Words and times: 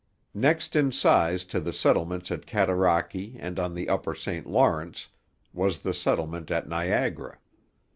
Next 0.33 0.75
in 0.75 0.91
size 0.91 1.45
to 1.45 1.59
the 1.59 1.71
settlements 1.71 2.31
at 2.31 2.47
Cataraqui 2.47 3.35
and 3.39 3.59
on 3.59 3.75
the 3.75 3.87
Upper 3.87 4.15
St 4.15 4.47
Lawrence 4.47 5.09
was 5.53 5.83
the 5.83 5.93
settlement 5.93 6.49
at 6.49 6.67
Niagara. 6.67 7.37